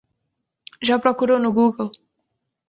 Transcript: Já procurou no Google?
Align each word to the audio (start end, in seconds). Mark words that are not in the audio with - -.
Já 0.89 0.95
procurou 1.03 1.37
no 1.39 1.51
Google? 1.59 1.89